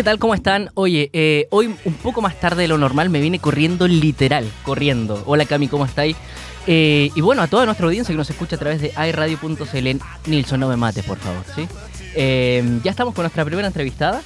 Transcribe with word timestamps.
¿Qué 0.00 0.04
tal? 0.04 0.18
¿Cómo 0.18 0.32
están? 0.32 0.70
Oye, 0.76 1.10
eh, 1.12 1.46
hoy 1.50 1.66
un 1.84 1.92
poco 1.92 2.22
más 2.22 2.40
tarde 2.40 2.62
de 2.62 2.68
lo 2.68 2.78
normal 2.78 3.10
me 3.10 3.20
vine 3.20 3.38
corriendo 3.38 3.86
literal, 3.86 4.50
corriendo. 4.62 5.22
Hola 5.26 5.44
Cami, 5.44 5.68
¿cómo 5.68 5.84
estáis? 5.84 6.16
Eh, 6.66 7.10
y 7.14 7.20
bueno, 7.20 7.42
a 7.42 7.48
toda 7.48 7.66
nuestra 7.66 7.84
audiencia 7.84 8.10
que 8.10 8.16
nos 8.16 8.30
escucha 8.30 8.56
a 8.56 8.58
través 8.58 8.80
de 8.80 8.94
iRadio.cl, 8.96 10.00
Nilson, 10.24 10.58
no 10.58 10.68
me 10.68 10.78
mates, 10.78 11.04
por 11.04 11.18
favor, 11.18 11.44
¿sí? 11.54 11.68
Eh, 12.14 12.80
ya 12.82 12.92
estamos 12.92 13.12
con 13.12 13.24
nuestra 13.24 13.44
primera 13.44 13.68
entrevistada. 13.68 14.22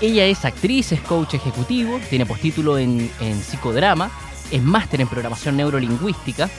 Ella 0.00 0.26
es 0.26 0.44
actriz, 0.44 0.90
es 0.90 1.00
coach 1.00 1.34
ejecutivo, 1.34 2.00
tiene 2.10 2.26
postítulo 2.26 2.76
en, 2.76 3.08
en 3.20 3.40
psicodrama, 3.40 4.10
es 4.50 4.60
máster 4.60 5.00
en 5.00 5.06
programación 5.06 5.56
neurolingüística. 5.58 6.50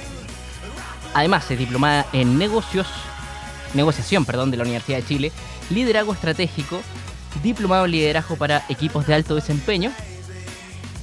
Además, 1.14 1.52
es 1.52 1.60
diplomada 1.60 2.06
en 2.14 2.38
negocios, 2.38 2.88
negociación 3.74 4.24
perdón, 4.24 4.50
de 4.50 4.56
la 4.56 4.64
Universidad 4.64 5.00
de 5.00 5.06
Chile, 5.06 5.32
liderazgo 5.70 6.14
estratégico 6.14 6.82
diplomado 7.44 7.86
en 7.86 7.92
liderazgo 7.92 8.36
para 8.36 8.66
equipos 8.70 9.08
de 9.08 9.14
alto 9.14 9.36
desempeño. 9.36 9.92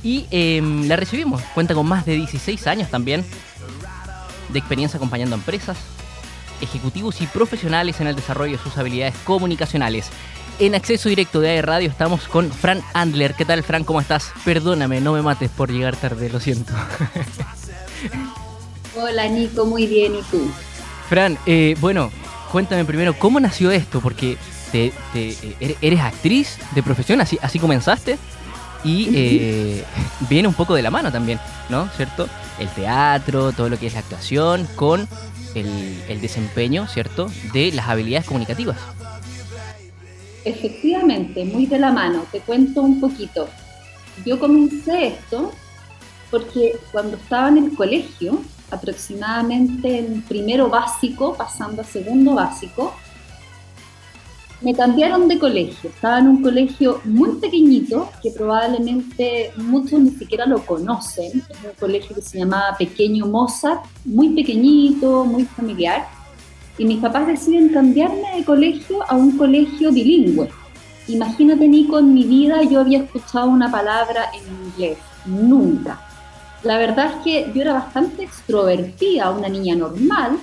Y 0.03 0.27
em, 0.31 0.87
la 0.87 0.97
recibimos. 0.97 1.43
Cuenta 1.55 1.75
con 1.75 1.87
más 1.87 2.07
de 2.07 2.15
16 2.15 2.67
años 2.67 2.91
también 2.91 3.25
de 4.49 4.59
experiencia 4.59 4.97
acompañando 4.97 5.37
a 5.37 5.39
empresas, 5.39 5.77
ejecutivos 6.61 7.21
y 7.21 7.27
profesionales 7.27 8.01
en 8.01 8.07
el 8.07 8.17
desarrollo 8.17 8.57
de 8.57 8.63
sus 8.63 8.77
habilidades 8.79 9.15
comunicacionales. 9.25 10.09
En 10.59 10.75
acceso 10.75 11.09
directo 11.09 11.41
de 11.41 11.51
AE 11.51 11.63
Radio 11.63 11.89
estamos 11.89 12.27
con 12.27 12.51
Fran 12.51 12.83
Andler. 12.93 13.35
¿Qué 13.35 13.45
tal, 13.45 13.63
Fran? 13.63 13.85
¿Cómo 13.85 14.01
estás? 14.01 14.33
Perdóname, 14.45 15.01
no 15.01 15.13
me 15.13 15.23
mates 15.23 15.51
por 15.51 15.71
llegar 15.71 15.97
tarde, 15.97 16.31
lo 16.31 16.41
siento. 16.41 16.73
Hola, 18.97 19.29
Nico, 19.29 19.67
muy 19.67 19.87
bien. 19.87 20.17
¿Y 20.17 20.23
tú? 20.23 20.51
Fran, 21.09 21.39
eh, 21.47 21.77
bueno, 21.81 22.11
cuéntame 22.51 22.85
primero, 22.85 23.17
¿cómo 23.17 23.39
nació 23.39 23.71
esto? 23.71 24.01
Porque 24.01 24.37
te, 24.73 24.93
eres 25.81 26.01
actriz 26.01 26.59
de 26.75 26.83
profesión, 26.83 27.21
así, 27.21 27.39
así 27.43 27.59
comenzaste, 27.59 28.19
y 28.85 29.11
eh, 29.15 29.85
viene 30.29 30.49
un 30.49 30.55
poco 30.55 30.75
de 30.75 30.83
la 30.83 30.91
mano 30.91 31.11
también, 31.11 31.41
¿no? 31.69 31.89
¿Cierto? 31.97 32.29
El 32.59 32.69
teatro, 32.69 33.53
todo 33.53 33.69
lo 33.69 33.79
que 33.79 33.87
es 33.87 33.95
la 33.95 34.01
actuación, 34.01 34.67
con 34.75 35.09
el, 35.55 36.03
el 36.09 36.21
desempeño, 36.21 36.87
¿cierto? 36.87 37.31
De 37.53 37.73
las 37.73 37.89
habilidades 37.89 38.27
comunicativas. 38.27 38.77
Efectivamente, 40.45 41.45
muy 41.45 41.67
de 41.67 41.79
la 41.79 41.93
mano. 41.93 42.25
Te 42.31 42.41
cuento 42.41 42.83
un 42.83 43.01
poquito. 43.01 43.49
Yo 44.25 44.39
comencé 44.39 45.09
esto 45.09 45.53
porque 46.31 46.79
cuando 46.93 47.17
estaba 47.17 47.49
en 47.49 47.59
el 47.59 47.77
colegio, 47.77 48.41
aproximadamente 48.71 49.99
en 49.99 50.23
primero 50.23 50.69
básico, 50.69 51.35
pasando 51.35 51.83
a 51.83 51.85
segundo 51.85 52.35
básico, 52.35 52.95
me 54.61 54.75
cambiaron 54.75 55.29
de 55.29 55.39
colegio. 55.39 55.91
Estaba 55.91 56.19
en 56.19 56.29
un 56.29 56.43
colegio 56.43 57.01
muy 57.05 57.37
pequeñito, 57.37 58.11
que 58.23 58.31
probablemente 58.31 59.53
muchos 59.57 60.01
ni 60.01 60.11
siquiera 60.11 60.47
lo 60.47 60.65
conocen. 60.65 61.45
Es 61.49 61.57
un 61.65 61.73
colegio 61.79 62.17
que 62.17 62.23
se 62.23 62.39
llamaba 62.39 62.77
Pequeño 62.77 63.27
Mozart, 63.27 63.85
muy 64.05 64.31
pequeñito, 64.31 65.25
muy 65.25 65.45
familiar. 65.45 66.09
Y 66.77 66.85
mis 66.85 66.99
papás 66.99 67.27
deciden 67.27 67.71
cambiarme 67.71 68.37
de 68.37 68.45
colegio 68.45 69.03
a 69.09 69.17
un 69.17 69.37
colegio 69.37 69.93
bilingüe. 69.93 70.49
Imagínate, 71.09 71.67
Nico, 71.67 71.99
en 71.99 72.13
mi 72.13 72.25
vida 72.25 72.63
yo 72.63 72.81
había 72.81 72.99
escuchado 72.99 73.49
una 73.49 73.71
palabra 73.71 74.31
en 74.35 74.67
inglés. 74.67 74.99
Nunca. 75.25 76.01
La 76.63 76.77
verdad 76.77 77.13
es 77.13 77.25
que 77.25 77.53
yo 77.55 77.63
era 77.63 77.73
bastante 77.75 78.25
extrovertida, 78.25 79.31
una 79.31 79.49
niña 79.49 79.77
normal, 79.77 80.39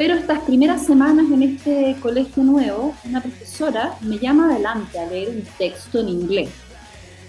pero 0.00 0.14
estas 0.14 0.38
primeras 0.44 0.86
semanas 0.86 1.26
en 1.30 1.42
este 1.42 1.94
colegio 2.00 2.42
nuevo, 2.42 2.94
una 3.04 3.20
profesora 3.20 3.98
me 4.00 4.18
llama 4.18 4.46
adelante 4.46 4.98
a 4.98 5.04
leer 5.04 5.28
un 5.28 5.42
texto 5.58 6.00
en 6.00 6.08
inglés. 6.08 6.48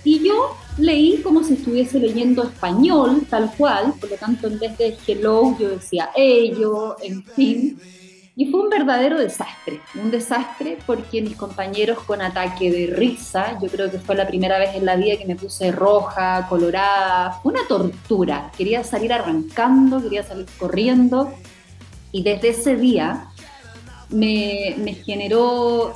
Y 0.06 0.26
yo 0.26 0.56
leí 0.78 1.18
como 1.22 1.44
si 1.44 1.56
estuviese 1.56 2.00
leyendo 2.00 2.44
español, 2.44 3.24
tal 3.30 3.52
cual, 3.58 3.94
por 4.00 4.10
lo 4.10 4.16
tanto 4.16 4.48
en 4.48 4.58
vez 4.58 4.78
de 4.78 4.96
hello 5.06 5.54
yo 5.60 5.68
decía 5.68 6.12
ello, 6.16 6.96
en 7.04 7.26
fin. 7.26 7.78
Y 8.38 8.46
fue 8.46 8.62
un 8.62 8.70
verdadero 8.70 9.20
desastre, 9.20 9.82
un 10.02 10.10
desastre 10.10 10.78
porque 10.86 11.22
mis 11.22 11.36
compañeros 11.36 12.00
con 12.06 12.22
ataque 12.22 12.72
de 12.72 12.88
risa, 12.88 13.60
yo 13.62 13.68
creo 13.68 13.92
que 13.92 14.00
fue 14.00 14.16
la 14.16 14.26
primera 14.26 14.58
vez 14.58 14.76
en 14.76 14.86
la 14.86 14.96
vida 14.96 15.18
que 15.18 15.26
me 15.26 15.36
puse 15.36 15.74
roja, 15.74 16.48
colorada, 16.48 17.34
fue 17.44 17.52
una 17.52 17.68
tortura, 17.68 18.50
quería 18.58 18.82
salir 18.86 19.12
arrancando, 19.12 20.02
quería 20.02 20.24
salir 20.24 20.46
corriendo 20.58 21.34
y 22.12 22.24
desde 22.24 22.50
ese 22.50 22.76
día 22.76 23.28
me, 24.10 25.02
generó 25.06 25.96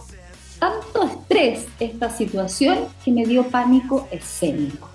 tanto 0.59 1.03
estrés 1.03 1.67
esta 1.79 2.09
situación 2.09 2.79
que 3.03 3.11
me 3.11 3.25
dio 3.25 3.43
pánico 3.49 4.07
escénico. 4.11 4.89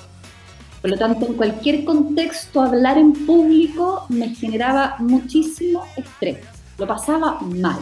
Por 0.80 0.90
lo 0.90 0.96
tanto, 0.98 1.26
en 1.26 1.34
cualquier 1.34 1.84
contexto, 1.84 2.62
hablar 2.62 2.96
en 2.96 3.12
público 3.12 4.06
me 4.08 4.34
generaba 4.34 4.96
muchísimo 4.98 5.84
estrés. 5.96 6.38
Lo 6.78 6.86
pasaba 6.86 7.38
mal. 7.40 7.78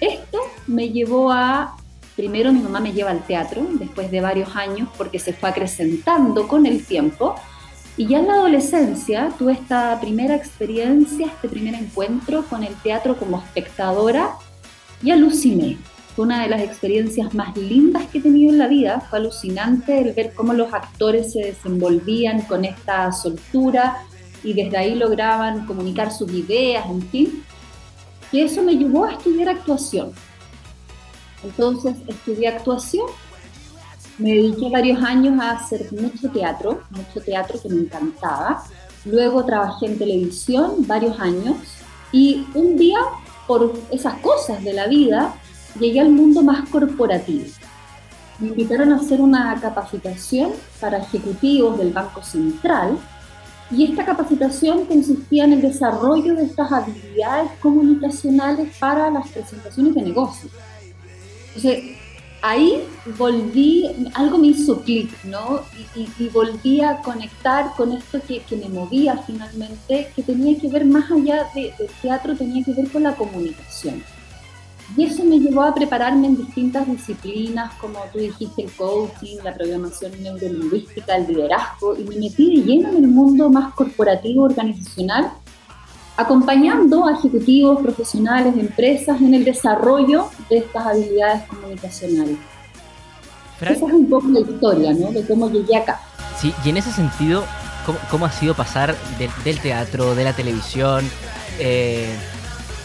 Esto 0.00 0.38
me 0.66 0.88
llevó 0.88 1.30
a, 1.30 1.76
primero 2.16 2.50
mi 2.50 2.60
mamá 2.60 2.80
me 2.80 2.92
lleva 2.92 3.10
al 3.10 3.24
teatro, 3.26 3.66
después 3.74 4.10
de 4.10 4.22
varios 4.22 4.56
años, 4.56 4.88
porque 4.96 5.18
se 5.18 5.34
fue 5.34 5.50
acrecentando 5.50 6.48
con 6.48 6.64
el 6.64 6.84
tiempo, 6.86 7.34
y 7.96 8.06
ya 8.06 8.20
en 8.20 8.26
la 8.26 8.34
adolescencia 8.34 9.30
tuve 9.38 9.52
esta 9.52 10.00
primera 10.00 10.34
experiencia, 10.34 11.26
este 11.26 11.48
primer 11.48 11.74
encuentro 11.74 12.44
con 12.46 12.64
el 12.64 12.74
teatro 12.76 13.16
como 13.16 13.38
espectadora 13.38 14.30
y 15.02 15.10
aluciné. 15.10 15.76
Fue 16.16 16.24
una 16.24 16.42
de 16.42 16.48
las 16.48 16.62
experiencias 16.62 17.34
más 17.34 17.56
lindas 17.56 18.06
que 18.06 18.18
he 18.18 18.20
tenido 18.22 18.52
en 18.52 18.58
la 18.58 18.68
vida. 18.68 19.00
Fue 19.00 19.18
alucinante 19.18 19.98
el 19.98 20.12
ver 20.14 20.32
cómo 20.34 20.52
los 20.52 20.72
actores 20.72 21.32
se 21.32 21.40
desenvolvían 21.40 22.42
con 22.42 22.64
esta 22.64 23.12
soltura 23.12 23.98
y 24.42 24.52
desde 24.52 24.76
ahí 24.76 24.94
lograban 24.94 25.66
comunicar 25.66 26.12
sus 26.12 26.30
ideas, 26.32 26.84
en 26.86 27.02
fin. 27.02 27.44
Y 28.30 28.40
eso 28.40 28.62
me 28.62 28.76
llevó 28.76 29.04
a 29.04 29.12
estudiar 29.12 29.50
actuación. 29.50 30.12
Entonces 31.44 31.96
estudié 32.06 32.48
actuación 32.48 33.06
me 34.18 34.30
dediqué 34.30 34.68
varios 34.70 35.02
años 35.02 35.40
a 35.40 35.52
hacer 35.52 35.92
mucho 35.92 36.30
teatro, 36.30 36.82
mucho 36.90 37.20
teatro 37.24 37.60
que 37.60 37.68
me 37.68 37.80
encantaba. 37.82 38.64
Luego 39.04 39.44
trabajé 39.44 39.86
en 39.86 39.98
televisión 39.98 40.86
varios 40.86 41.18
años 41.18 41.56
y 42.12 42.46
un 42.54 42.76
día, 42.76 42.98
por 43.46 43.72
esas 43.90 44.14
cosas 44.20 44.62
de 44.62 44.72
la 44.72 44.86
vida, 44.86 45.34
llegué 45.78 46.00
al 46.00 46.10
mundo 46.10 46.42
más 46.42 46.68
corporativo. 46.68 47.46
Me 48.38 48.48
invitaron 48.48 48.92
a 48.92 48.96
hacer 48.96 49.20
una 49.20 49.58
capacitación 49.60 50.52
para 50.80 50.98
ejecutivos 50.98 51.78
del 51.78 51.92
Banco 51.92 52.22
Central 52.22 52.98
y 53.70 53.84
esta 53.84 54.04
capacitación 54.04 54.84
consistía 54.84 55.44
en 55.44 55.54
el 55.54 55.62
desarrollo 55.62 56.34
de 56.34 56.44
estas 56.44 56.70
habilidades 56.70 57.50
comunicacionales 57.60 58.76
para 58.78 59.10
las 59.10 59.28
presentaciones 59.28 59.94
de 59.94 60.02
negocios. 60.02 60.52
Entonces, 61.48 62.01
ahí 62.42 62.84
volví, 63.18 63.88
algo 64.14 64.38
me 64.38 64.48
hizo 64.48 64.80
clic, 64.82 65.10
¿no? 65.24 65.62
Y, 65.94 66.28
volví 66.28 66.80
a 66.80 66.98
conectar 66.98 67.72
con 67.76 67.92
esto 67.92 68.20
que, 68.26 68.42
me 68.56 68.68
movía 68.68 69.16
finalmente, 69.26 70.12
que 70.14 70.22
tenía 70.22 70.58
que 70.58 70.68
ver 70.68 70.84
más 70.84 71.10
allá 71.10 71.48
de, 71.54 71.72
del 71.78 71.88
teatro, 72.00 72.36
tenía 72.36 72.64
que 72.64 72.72
ver 72.74 72.90
con 72.90 73.04
la 73.04 73.14
comunicación. 73.14 74.02
Y 74.96 75.04
eso 75.04 75.24
me 75.24 75.38
llevó 75.38 75.62
a 75.62 75.74
prepararme 75.74 76.26
en 76.26 76.36
distintas 76.36 76.86
disciplinas, 76.86 77.72
como 77.76 77.98
tú 78.12 78.18
dijiste, 78.18 78.64
el 78.64 78.72
coaching, 78.72 79.38
la 79.42 79.54
programación 79.54 80.12
neurolingüística, 80.22 81.16
el 81.16 81.28
liderazgo, 81.28 81.96
y 81.96 82.04
me 82.04 82.16
metí 82.16 82.56
de 82.56 82.62
lleno 82.66 82.90
en 82.90 82.96
el 82.96 83.08
mundo 83.08 83.48
más 83.48 83.72
corporativo, 83.74 84.44
organizacional, 84.44 85.32
acompañando 86.16 87.06
a 87.06 87.12
ejecutivos, 87.12 87.80
profesionales, 87.80 88.54
empresas 88.56 89.20
en 89.20 89.34
el 89.34 89.44
desarrollo 89.44 90.28
de 90.50 90.58
estas 90.58 90.86
habilidades 90.86 91.42
comunicacionales. 91.48 92.36
Esa 93.60 93.72
es 93.72 93.92
un 93.92 94.08
poco 94.08 94.28
la 94.28 94.40
historia, 94.40 94.92
¿no? 94.92 95.12
De 95.12 95.24
cómo 95.24 95.48
llegué 95.50 95.76
acá. 95.76 96.00
Sí, 96.40 96.52
y 96.64 96.70
en 96.70 96.78
ese 96.78 96.90
sentido, 96.90 97.44
¿cómo, 98.10 98.26
ha 98.26 98.32
sido 98.32 98.54
pasar 98.54 98.96
del 99.44 99.60
teatro, 99.60 100.14
de 100.14 100.24
la 100.24 100.32
televisión, 100.32 101.08
eh, 101.58 102.12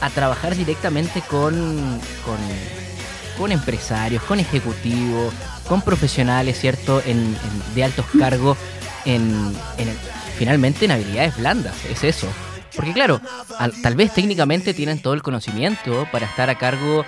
a 0.01 0.09
trabajar 0.09 0.55
directamente 0.55 1.21
con, 1.21 1.99
con, 3.37 3.51
empresarios, 3.51 4.21
con 4.23 4.39
ejecutivos, 4.39 5.33
con 5.67 5.81
profesionales, 5.81 6.59
¿cierto? 6.59 7.01
En, 7.05 7.35
de 7.73 7.83
altos 7.83 8.05
cargos, 8.19 8.57
en, 9.05 9.53
finalmente 10.37 10.85
en 10.85 10.91
habilidades 10.91 11.37
blandas, 11.37 11.73
es 11.89 12.03
eso. 12.03 12.27
Porque 12.77 12.93
claro, 12.93 13.19
tal 13.81 13.95
vez 13.95 14.13
técnicamente 14.13 14.73
tienen 14.73 15.01
todo 15.01 15.15
el 15.15 15.21
conocimiento 15.21 16.07
para 16.11 16.27
estar 16.27 16.49
a 16.49 16.57
cargo 16.57 17.03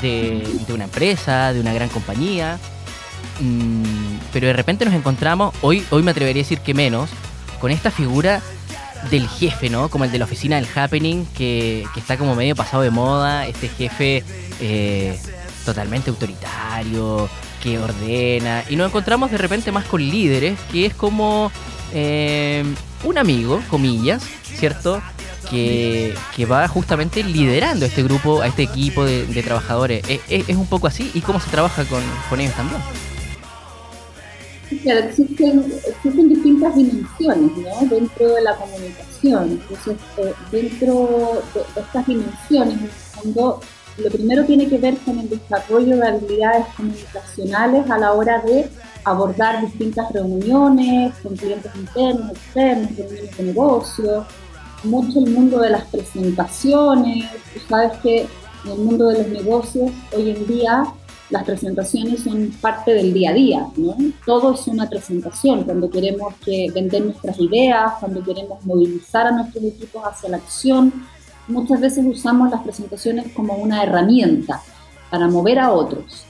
de, 0.00 0.42
una 0.72 0.84
empresa, 0.84 1.52
de 1.52 1.60
una 1.60 1.72
gran 1.72 1.90
compañía, 1.90 2.58
mm, 3.40 4.18
pero 4.32 4.46
de 4.46 4.54
repente 4.54 4.84
nos 4.84 4.94
encontramos, 4.94 5.54
hoy, 5.60 5.84
hoy 5.90 6.02
me 6.02 6.10
atrevería 6.10 6.40
a 6.40 6.44
decir 6.44 6.60
que 6.60 6.74
menos, 6.74 7.10
con 7.60 7.70
esta 7.70 7.90
figura 7.90 8.40
del 9.10 9.28
jefe, 9.28 9.70
¿no? 9.70 9.90
Como 9.90 10.04
el 10.04 10.10
de 10.10 10.18
la 10.18 10.24
oficina 10.24 10.56
del 10.56 10.66
happening, 10.74 11.26
que, 11.36 11.84
está 11.96 12.16
como 12.16 12.34
medio 12.34 12.56
pasado 12.56 12.82
de 12.82 12.90
moda, 12.90 13.46
este 13.46 13.68
jefe 13.68 14.24
eh, 14.60 15.18
totalmente 15.64 16.10
autoritario, 16.10 17.28
que 17.62 17.78
ordena. 17.78 18.64
Y 18.68 18.76
nos 18.76 18.88
encontramos 18.88 19.30
de 19.30 19.38
repente 19.38 19.70
más 19.70 19.84
con 19.84 20.00
líderes, 20.00 20.58
que 20.72 20.86
es 20.86 20.94
como 20.94 21.52
eh, 21.92 22.64
un 23.04 23.18
amigo, 23.18 23.62
comillas, 23.68 24.22
¿cierto? 24.60 25.02
Que, 25.50 26.14
va 26.48 26.68
justamente 26.68 27.24
liderando 27.24 27.84
este 27.86 28.02
grupo, 28.04 28.42
a 28.42 28.46
este 28.46 28.62
equipo 28.62 29.04
de, 29.04 29.42
trabajadores. 29.42 30.04
¿Es, 30.28 30.56
un 30.56 30.66
poco 30.66 30.86
así? 30.86 31.10
¿Y 31.14 31.20
cómo 31.22 31.40
se 31.40 31.50
trabaja 31.50 31.84
con, 31.84 32.02
con 32.28 32.40
ellos 32.40 32.54
también? 32.54 32.80
Claro, 34.82 35.00
existen, 35.00 35.64
existen 35.84 36.28
distintas 36.28 36.76
dimensiones 36.76 37.50
¿no? 37.56 37.88
dentro 37.88 38.34
de 38.34 38.42
la 38.42 38.54
comunicación. 38.56 39.50
Entonces, 39.50 39.96
eh, 40.18 40.32
dentro 40.52 41.42
de, 41.54 41.80
estas 41.80 42.06
dimensiones, 42.06 42.74
en 42.74 42.84
el 42.84 42.90
fondo, 42.90 43.60
lo 43.98 44.10
primero 44.10 44.44
tiene 44.44 44.68
que 44.68 44.78
ver 44.78 44.96
con 44.98 45.18
el 45.18 45.28
desarrollo 45.28 45.96
de 45.96 46.06
habilidades 46.06 46.66
comunicacionales 46.76 47.90
a 47.90 47.98
la 47.98 48.12
hora 48.12 48.40
de 48.42 48.68
abordar 49.04 49.60
distintas 49.62 50.12
reuniones 50.12 51.14
con 51.22 51.36
clientes 51.36 51.72
internos, 51.74 52.30
externos, 52.30 52.96
reuniones 52.96 53.36
de 53.36 53.42
negocio, 53.42 54.26
mucho 54.84 55.18
el 55.18 55.30
mundo 55.30 55.60
de 55.60 55.70
las 55.70 55.84
presentaciones. 55.86 57.24
Tú 57.54 57.60
sabes 57.68 57.92
que 57.98 58.26
en 58.64 58.70
el 58.70 58.78
mundo 58.78 59.08
de 59.08 59.22
los 59.22 59.28
negocios 59.28 59.90
hoy 60.16 60.30
en 60.30 60.46
día 60.46 60.84
las 61.30 61.44
presentaciones 61.44 62.24
son 62.24 62.52
parte 62.60 62.92
del 62.92 63.12
día 63.12 63.30
a 63.30 63.34
día, 63.34 63.66
¿no? 63.76 63.96
Todo 64.26 64.54
es 64.54 64.66
una 64.66 64.88
presentación 64.88 65.62
cuando 65.62 65.88
queremos 65.88 66.34
que 66.44 66.68
vender 66.74 67.04
nuestras 67.04 67.38
ideas, 67.38 67.92
cuando 68.00 68.22
queremos 68.22 68.64
movilizar 68.64 69.28
a 69.28 69.30
nuestros 69.30 69.64
equipos 69.64 70.02
hacia 70.04 70.30
la 70.30 70.38
acción. 70.38 70.92
Muchas 71.46 71.80
veces 71.80 72.04
usamos 72.04 72.50
las 72.50 72.62
presentaciones 72.62 73.32
como 73.32 73.54
una 73.54 73.82
herramienta 73.82 74.60
para 75.08 75.28
mover 75.28 75.60
a 75.60 75.70
otros. 75.72 76.24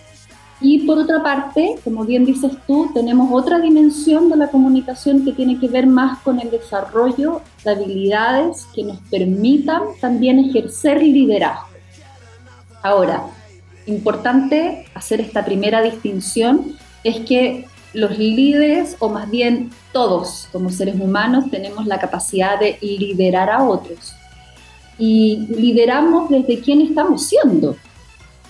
Y 0.61 0.87
por 0.87 0.99
otra 0.99 1.23
parte, 1.23 1.77
como 1.83 2.05
bien 2.05 2.27
dices 2.27 2.53
tú, 2.67 2.91
tenemos 2.93 3.31
otra 3.33 3.59
dimensión 3.59 4.29
de 4.29 4.37
la 4.37 4.49
comunicación 4.49 5.25
que 5.25 5.33
tiene 5.33 5.59
que 5.59 5.69
ver 5.69 5.87
más 5.87 6.19
con 6.19 6.39
el 6.39 6.51
desarrollo 6.51 7.41
de 7.65 7.71
habilidades 7.71 8.67
que 8.75 8.85
nos 8.85 8.99
permitan 9.11 9.83
también 10.01 10.39
ejercer 10.39 11.03
liderazgo. 11.03 11.69
Ahora, 12.83 13.25
importante 13.87 14.87
hacer 14.95 15.21
esta 15.21 15.45
primera 15.45 15.81
distinción 15.81 16.77
es 17.05 17.21
que 17.21 17.67
los 17.93 18.19
líderes, 18.19 18.97
o 19.01 19.09
más 19.09 19.31
bien 19.31 19.71
todos 19.93 20.49
como 20.53 20.71
seres 20.71 21.01
humanos, 21.01 21.51
tenemos 21.51 21.87
la 21.87 21.99
capacidad 21.99 22.59
de 22.61 22.79
liderar 22.81 23.51
a 23.51 23.65
otros. 23.65 24.15
Y 24.99 25.47
lideramos 25.49 26.29
desde 26.29 26.61
quién 26.61 26.83
estamos 26.83 27.27
siendo. 27.27 27.77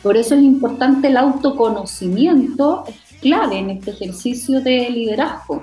Por 0.02 0.16
eso 0.16 0.34
es 0.34 0.42
importante 0.42 1.08
el 1.08 1.16
autoconocimiento, 1.16 2.84
es 2.88 2.96
clave 3.20 3.58
en 3.58 3.70
este 3.70 3.90
ejercicio 3.90 4.60
de 4.60 4.88
liderazgo. 4.90 5.62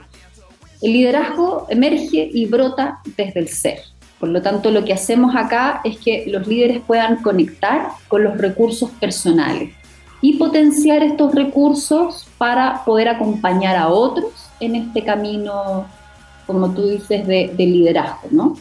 El 0.82 0.94
liderazgo 0.94 1.66
emerge 1.70 2.30
y 2.32 2.46
brota 2.46 3.00
desde 3.18 3.40
el 3.40 3.48
ser. 3.48 3.80
Por 4.20 4.30
lo 4.30 4.42
tanto, 4.42 4.72
lo 4.72 4.84
que 4.84 4.94
hacemos 4.94 5.36
acá 5.36 5.82
es 5.84 5.98
que 5.98 6.26
los 6.28 6.48
líderes 6.48 6.82
puedan 6.86 7.22
conectar 7.22 7.90
con 8.08 8.24
los 8.24 8.38
recursos 8.38 8.90
personales 8.92 9.74
y 10.22 10.38
potenciar 10.38 11.04
estos 11.04 11.34
recursos 11.36 12.28
para 12.38 12.84
poder 12.84 13.10
acompañar 13.10 13.76
a 13.76 13.90
otros 13.90 14.32
en 14.60 14.76
este 14.76 15.04
camino, 15.04 15.86
como 16.48 16.72
tú 16.72 16.88
dices, 16.88 17.28
de, 17.28 17.54
liderazgo, 17.58 18.28
¿no? 18.32 18.58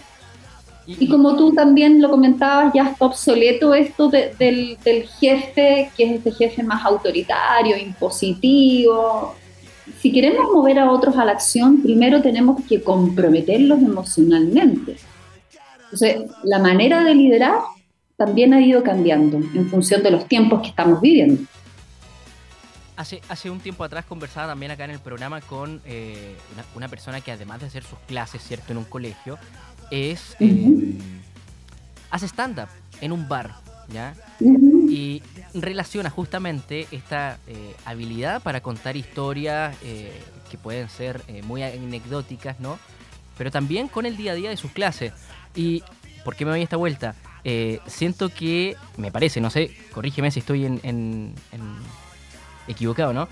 Y, 0.87 1.09
como 1.09 1.37
tú 1.37 1.53
también 1.53 2.01
lo 2.01 2.11
comentabas, 2.11 2.73
ya 2.73 2.91
está 2.91 3.07
obsoleto 3.07 3.75
esto 3.75 4.09
del, 4.09 4.79
del, 4.85 5.09
jefe, 5.19 5.91
que 5.97 6.05
es 6.05 6.13
este 6.19 6.31
jefe 6.31 6.63
más 6.63 6.85
autoritario, 6.85 7.77
impositivo. 7.77 9.35
Si 9.99 10.13
queremos 10.13 10.47
mover 10.53 10.79
a 10.79 10.91
otros 10.91 11.17
a 11.17 11.25
la 11.25 11.33
acción, 11.33 11.83
primero 11.83 12.23
tenemos 12.23 12.63
que 12.69 12.83
comprometerlos 12.83 13.81
emocionalmente. 13.81 14.97
Entonces, 15.85 16.31
la 16.45 16.61
manera 16.61 17.03
de 17.03 17.15
liderar 17.15 17.59
también 18.17 18.55
ha 18.55 18.61
ido 18.61 18.83
cambiando 18.83 19.37
en 19.37 19.69
función 19.69 20.03
de 20.03 20.11
los 20.11 20.27
tiempos 20.27 20.63
que 20.63 20.69
estamos 20.69 21.01
viviendo. 21.01 21.43
Hace, 22.97 23.21
hace 23.29 23.51
un 23.51 23.61
tiempo 23.61 23.85
atrás 23.85 24.07
conversaba 24.07 24.49
también 24.49 24.73
acá 24.73 24.87
en 24.87 24.93
el 24.93 25.01
programa 25.01 25.43
con 25.43 25.83
eh, 25.85 26.35
una, 26.75 26.89
persona 26.89 27.21
que 27.21 27.31
además 27.31 27.61
de 27.61 27.67
hacer 27.67 27.83
sus 27.83 27.99
clases, 28.07 28.43
¿cierto?, 28.43 28.73
en 28.73 28.79
un 28.79 28.85
colegio, 28.85 29.39
es... 29.91 30.37
Eh, 30.41 30.99
hace 32.11 32.27
stand-up 32.27 32.69
en 33.01 33.13
un 33.13 33.29
bar, 33.29 33.55
¿ya? 33.93 34.15
Y 34.41 35.23
relaciona 35.55 36.09
justamente 36.11 36.87
esta 36.91 37.39
eh, 37.47 37.75
habilidad 37.85 38.43
para 38.43 38.61
contar 38.61 38.97
historias 38.97 39.77
que 40.51 40.59
pueden 40.59 40.89
ser 40.89 41.23
muy 41.45 41.63
anecdóticas, 41.63 42.61
¿no? 42.61 42.79
Pero 43.37 43.51
también 43.51 43.89
con 43.89 44.07
el 44.07 44.17
día 44.17 44.33
a 44.33 44.35
día 44.35 44.51
de 44.51 44.57
sus 44.57 44.71
clases. 44.71 45.13
¿Y 45.55 45.83
por 46.25 46.37
qué 46.37 46.45
me 46.45 46.53
doy 46.53 46.63
esta 46.63 46.77
vuelta? 46.77 47.15
Eh, 47.49 47.79
siento 47.87 48.29
que, 48.29 48.77
me 48.97 49.13
parece, 49.13 49.41
no 49.41 49.51
sé, 49.51 49.71
corrígeme 49.93 50.33
si 50.33 50.41
estoy 50.41 50.65
en, 50.65 51.35
equivocado, 52.67 53.13
¿no? 53.13 53.29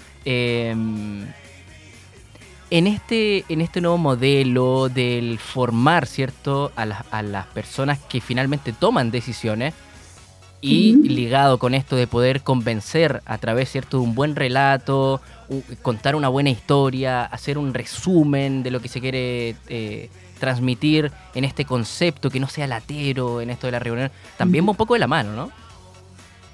En, 2.74 2.88
este, 2.88 3.44
en 3.48 3.60
este 3.60 3.80
nuevo 3.80 3.98
modelo 3.98 4.88
del 4.88 5.38
formar, 5.38 6.08
¿cierto?, 6.08 6.72
a, 6.74 7.22
las 7.22 7.46
personas 7.54 8.00
que 8.00 8.20
finalmente 8.20 8.72
toman 8.72 9.12
decisiones 9.12 9.74
y 10.60 10.96
ligado 10.96 11.60
con 11.60 11.72
esto 11.72 11.94
de 11.94 12.08
poder 12.08 12.40
convencer 12.40 13.22
a 13.26 13.38
través, 13.38 13.70
¿cierto?, 13.70 13.98
de 13.98 14.02
un 14.02 14.16
buen 14.16 14.34
relato, 14.34 15.20
contar 15.82 16.16
una 16.16 16.28
buena 16.28 16.50
historia, 16.50 17.22
hacer 17.22 17.58
un 17.58 17.74
resumen 17.74 18.64
de 18.64 18.72
lo 18.72 18.80
que 18.80 18.88
se 18.88 19.00
quiere 19.00 19.54
eh, 19.68 20.10
transmitir 20.40 21.12
en 21.36 21.44
este 21.44 21.64
concepto, 21.64 22.28
que 22.28 22.40
no 22.40 22.48
sea 22.48 22.66
latero 22.66 23.40
en 23.40 23.50
esto 23.50 23.68
de 23.68 23.70
la 23.70 23.78
reunión, 23.78 24.10
también 24.36 24.66
va 24.66 24.70
un 24.70 24.76
poco 24.76 24.94
de 24.94 24.98
la 24.98 25.06
mano, 25.06 25.32
¿no? 25.32 25.52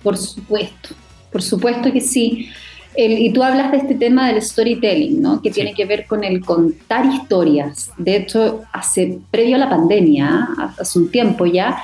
Por 0.03 0.19
supuesto, 0.19 0.91
por 1.33 1.41
supuesto 1.41 1.91
que 1.91 2.03
sí. 2.03 2.51
Y 2.97 3.33
tú 3.33 3.43
hablas 3.43 3.71
de 3.71 3.79
este 3.79 3.95
tema 3.95 4.29
del 4.29 4.43
storytelling, 4.43 5.23
¿no? 5.23 5.41
Que 5.41 5.51
tiene 5.51 5.75
que 5.75 5.85
ver 5.85 6.07
con 6.07 6.25
el 6.25 6.45
contar 6.45 7.07
historias. 7.07 7.91
De 7.97 8.17
hecho, 8.17 8.63
hace 8.73 9.19
previo 9.31 9.57
a 9.57 9.59
la 9.61 9.71
pandemia, 9.71 10.49
hace 10.79 10.99
un 10.99 11.11
tiempo 11.11 11.47
ya, 11.47 11.83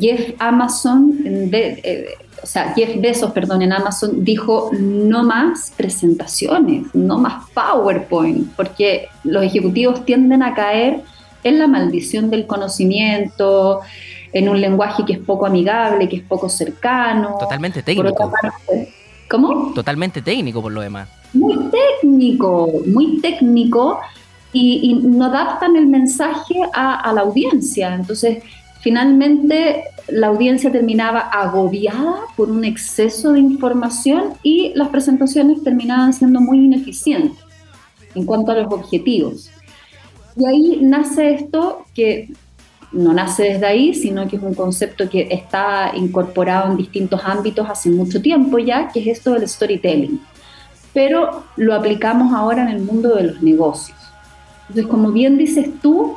Jeff 0.00 0.34
Amazon, 0.38 1.18
eh, 1.24 2.06
o 2.42 2.46
sea, 2.46 2.72
Jeff 2.74 3.00
Bezos, 3.00 3.32
perdón, 3.32 3.62
en 3.62 3.72
Amazon 3.72 4.24
dijo 4.24 4.70
no 4.72 5.24
más 5.24 5.72
presentaciones, 5.76 6.86
no 6.94 7.18
más 7.18 7.48
PowerPoint, 7.50 8.54
porque 8.54 9.08
los 9.24 9.44
ejecutivos 9.44 10.04
tienden 10.04 10.42
a 10.42 10.54
caer 10.54 11.00
en 11.42 11.58
la 11.58 11.66
maldición 11.66 12.30
del 12.30 12.46
conocimiento, 12.46 13.80
en 14.32 14.48
un 14.48 14.60
lenguaje 14.60 15.04
que 15.04 15.14
es 15.14 15.18
poco 15.18 15.46
amigable, 15.46 16.08
que 16.08 16.16
es 16.16 16.22
poco 16.22 16.48
cercano. 16.48 17.36
Totalmente 17.38 17.82
técnico. 17.82 18.32
¿Cómo? 19.34 19.72
Totalmente 19.74 20.22
técnico 20.22 20.62
por 20.62 20.70
lo 20.70 20.80
demás. 20.80 21.08
Muy 21.32 21.58
técnico, 21.70 22.70
muy 22.86 23.18
técnico 23.20 23.98
y, 24.52 24.94
no 25.02 25.24
adaptan 25.24 25.74
el 25.74 25.88
mensaje 25.88 26.54
a, 26.72 27.12
la 27.12 27.22
audiencia. 27.22 27.96
Entonces, 27.96 28.44
finalmente 28.80 29.82
la 30.06 30.28
audiencia 30.28 30.70
terminaba 30.70 31.18
agobiada 31.18 32.20
por 32.36 32.48
un 32.48 32.64
exceso 32.64 33.32
de 33.32 33.40
información 33.40 34.34
y 34.44 34.72
las 34.76 34.90
presentaciones 34.90 35.64
terminaban 35.64 36.12
siendo 36.12 36.40
muy 36.40 36.58
ineficientes 36.58 37.42
en 38.14 38.24
cuanto 38.26 38.52
a 38.52 38.54
los 38.54 38.72
objetivos. 38.72 39.50
Y 40.36 40.46
ahí 40.46 40.78
nace 40.80 41.34
esto 41.34 41.86
que 41.92 42.28
no 42.94 43.12
nace 43.12 43.44
desde 43.44 43.66
ahí, 43.66 43.94
sino 43.94 44.26
que 44.28 44.36
es 44.36 44.42
un 44.42 44.54
concepto 44.54 45.08
que 45.08 45.28
está 45.30 45.92
incorporado 45.94 46.70
en 46.70 46.76
distintos 46.76 47.20
ámbitos 47.24 47.68
hace 47.68 47.90
mucho 47.90 48.22
tiempo 48.22 48.58
ya, 48.58 48.88
que 48.88 49.00
es 49.00 49.18
esto 49.18 49.32
del 49.32 49.48
storytelling. 49.48 50.20
Pero 50.92 51.44
lo 51.56 51.74
aplicamos 51.74 52.32
ahora 52.32 52.62
en 52.62 52.68
el 52.68 52.82
mundo 52.82 53.14
de 53.16 53.24
los 53.24 53.42
negocios. 53.42 53.98
Entonces, 54.62 54.86
como 54.86 55.10
bien 55.10 55.36
dices 55.36 55.68
tú, 55.82 56.14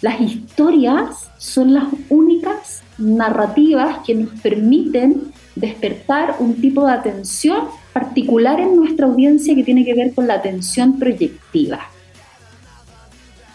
las 0.00 0.20
historias 0.20 1.30
son 1.36 1.74
las 1.74 1.84
únicas 2.08 2.82
narrativas 2.96 3.98
que 4.06 4.14
nos 4.14 4.30
permiten 4.40 5.32
despertar 5.56 6.36
un 6.38 6.54
tipo 6.60 6.86
de 6.86 6.92
atención 6.92 7.64
particular 7.92 8.60
en 8.60 8.76
nuestra 8.76 9.06
audiencia 9.06 9.54
que 9.54 9.64
tiene 9.64 9.84
que 9.84 9.94
ver 9.94 10.14
con 10.14 10.26
la 10.26 10.34
atención 10.34 10.98
proyectiva 10.98 11.80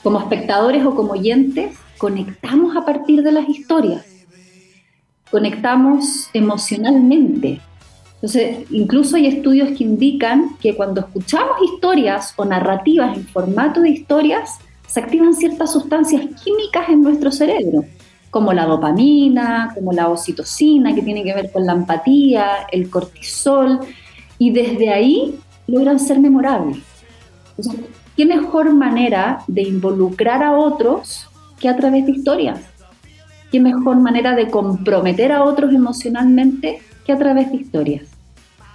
como 0.06 0.20
espectadores 0.20 0.86
o 0.86 0.94
como 0.94 1.14
oyentes, 1.14 1.76
conectamos 1.98 2.78
a 2.78 2.86
partir 2.86 3.24
de 3.24 3.32
las 3.32 3.50
historias, 3.50 4.06
conectamos 5.32 6.30
emocionalmente. 6.32 7.60
Entonces, 8.14 8.68
incluso 8.70 9.16
hay 9.16 9.26
estudios 9.26 9.76
que 9.76 9.84
indican 9.84 10.58
que 10.62 10.76
cuando 10.76 11.02
escuchamos 11.02 11.56
historias 11.66 12.36
o 12.36 12.46
narrativas 12.46 13.18
en 13.18 13.26
formato 13.26 13.82
de 13.82 13.90
historias, 13.90 14.60
se 14.86 15.00
activan 15.00 15.34
ciertas 15.34 15.74
sustancias 15.74 16.22
químicas 16.44 16.88
en 16.90 17.02
nuestro 17.02 17.32
cerebro, 17.32 17.84
como 18.30 18.54
la 18.54 18.68
dopamina, 18.68 19.72
como 19.74 19.92
la 19.92 20.08
oxitocina, 20.10 20.94
que 20.94 21.02
tiene 21.02 21.24
que 21.24 21.34
ver 21.34 21.52
con 21.52 21.66
la 21.66 21.74
empatía, 21.74 22.68
el 22.72 22.92
cortisol, 22.92 23.80
y 24.38 24.52
desde 24.52 24.94
ahí 24.94 25.40
logran 25.66 26.00
ser 26.00 26.20
memorables. 26.20 26.78
¿Qué 28.16 28.26
mejor 28.26 28.74
manera 28.74 29.44
de 29.48 29.64
involucrar 29.64 30.44
a 30.44 30.54
otros 30.54 31.28
que 31.60 31.70
a 31.70 31.76
través 31.76 32.06
de 32.06 32.14
historias? 32.14 32.60
¿Qué 33.52 33.60
mejor 33.60 33.98
manera 33.98 34.36
de 34.36 34.50
comprometer 34.50 35.32
a 35.32 35.44
otros 35.44 35.74
emocionalmente 35.74 36.82
que 37.06 37.12
a 37.12 37.18
través 37.18 37.52
de 37.52 37.58
historias? 37.58 38.04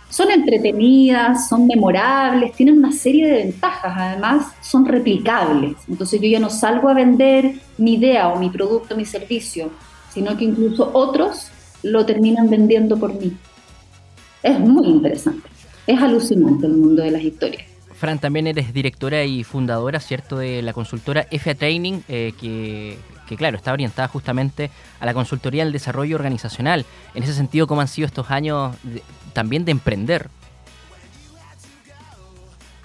Son 0.09 0.31
entretenidas, 0.31 1.49
son 1.49 1.67
memorables, 1.67 2.53
tienen 2.55 2.79
una 2.79 2.93
serie 2.93 3.27
de 3.27 3.45
ventajas, 3.45 3.93
además 3.97 4.53
son 4.61 4.85
replicables. 4.85 5.77
Entonces 5.89 6.21
yo 6.21 6.29
ya 6.29 6.41
no 6.41 6.51
salgo 6.51 6.89
a 6.89 6.95
vender 6.95 7.55
mi 7.79 7.95
idea 7.95 8.29
o 8.29 8.39
mi 8.39 8.51
producto, 8.51 8.97
mi 8.97 9.05
servicio, 9.05 9.71
sino 10.13 10.37
que 10.37 10.45
incluso 10.45 10.91
otros 10.95 11.51
lo 11.83 12.05
terminan 12.05 12.51
vendiendo 12.51 12.99
por 12.99 13.15
mí. 13.15 13.37
Es 14.43 14.59
muy 14.59 14.87
interesante, 14.89 15.49
es 15.87 16.01
alucinante 16.01 16.67
el 16.67 16.73
mundo 16.73 17.03
de 17.03 17.11
las 17.13 17.23
historias. 17.23 17.70
Fran, 18.01 18.19
también 18.19 18.47
eres 18.47 18.73
directora 18.73 19.25
y 19.25 19.45
fundadora, 19.45 20.01
¿cierto?, 20.01 20.39
de 20.39 20.63
la 20.63 20.73
consultora 20.73 21.27
FA 21.31 21.55
Training, 21.55 22.01
eh, 22.09 22.33
que, 22.41 23.37
claro, 23.37 23.59
está 23.59 23.75
orientada 23.75 24.09
justamente 24.09 24.71
a 24.99 25.05
la 25.05 25.13
consultoría 25.13 25.65
del 25.65 25.73
desarrollo 25.73 26.17
organizacional. 26.17 26.87
En 27.15 27.23
ese 27.23 27.35
sentido, 27.35 27.67
¿cómo 27.67 27.83
han 27.83 27.89
sido 27.89 28.07
estos 28.07 28.31
años 28.31 28.75
también 29.35 29.67
de 29.67 29.73
emprender? 29.73 30.31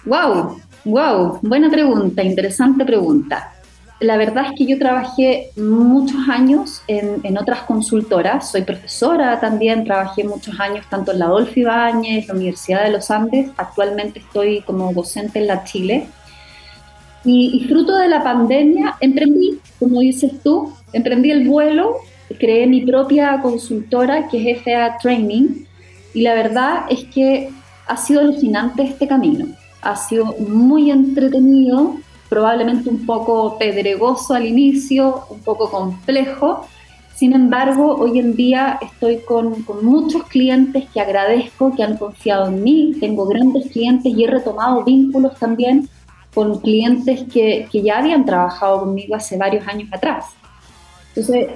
Wow, 0.04 0.60
wow, 0.84 1.40
buena 1.42 1.70
pregunta, 1.70 2.22
interesante 2.22 2.84
pregunta 2.84 3.55
la 4.00 4.18
verdad 4.18 4.48
es 4.48 4.58
que 4.58 4.66
yo 4.66 4.78
trabajé 4.78 5.52
muchos 5.56 6.28
años 6.30 6.82
en, 6.88 7.38
otras 7.38 7.62
consultoras, 7.62 8.52
soy 8.52 8.64
profesora 8.64 9.40
también, 9.40 9.86
trabajé 9.86 10.24
muchos 10.24 10.60
años 10.60 10.86
tanto 10.90 11.14
en 11.14 11.20
la 11.20 11.25
Adolfo 11.25 11.60
Ibáñez, 11.60 12.28
la 12.28 12.34
Universidad 12.34 12.84
de 12.84 12.92
los 12.92 13.10
Andes, 13.10 13.50
actualmente 13.56 14.20
estoy 14.20 14.62
como 14.62 14.92
docente 14.94 15.40
en 15.40 15.48
la 15.48 15.64
Chile. 15.64 16.08
Y, 17.24 17.58
y 17.58 17.68
fruto 17.68 17.98
de 17.98 18.10
la 18.10 18.24
pandemia 18.24 18.96
emprendí, 19.00 19.60
como 19.80 20.02
dices 20.02 20.34
tú, 20.44 20.74
emprendí 20.92 21.32
el 21.32 21.48
vuelo, 21.48 21.96
creé 22.38 22.68
mi 22.68 22.86
propia 22.86 23.40
consultora 23.42 24.28
que 24.28 24.52
es 24.52 24.62
FA 24.62 24.98
Training. 25.02 25.66
Y 26.14 26.22
la 26.22 26.34
verdad 26.34 26.86
es 26.90 27.06
que 27.06 27.50
ha 27.88 27.98
sido 27.98 28.22
alucinante 28.22 28.84
este 28.84 29.08
camino, 29.08 29.48
ha 29.82 29.96
sido 29.96 30.36
muy 30.38 30.92
entretenido 30.92 31.98
probablemente 32.29 32.89
un 32.89 33.05
poco 33.05 33.58
pedregoso 33.58 34.34
al 34.34 34.46
inicio, 34.46 35.25
un 35.29 35.39
poco 35.39 35.70
complejo. 35.70 36.67
Sin 37.15 37.34
embargo, 37.34 37.96
hoy 37.96 38.20
en 38.20 38.36
día 38.36 38.77
estoy 38.82 39.20
con, 39.20 39.65
muchos 39.82 40.24
clientes 40.24 40.86
que 40.94 41.00
agradezco, 41.00 41.74
que 41.75 41.84
han 41.84 41.98
confiado 41.98 42.48
en 42.48 42.63
mí. 42.63 42.94
Tengo 43.00 43.25
grandes 43.25 43.72
clientes 43.72 44.13
y 44.13 44.24
he 44.24 44.27
retomado 44.27 44.84
vínculos 44.84 45.38
también 45.39 45.88
con 46.34 46.60
clientes 46.60 47.24
que, 47.32 47.70
ya 47.72 48.00
habían 48.00 48.25
trabajado 48.25 48.82
conmigo 48.82 49.15
hace 49.15 49.38
varios 49.38 49.65
años 49.67 49.88
atrás. 49.94 50.25
Entonces, 51.15 51.48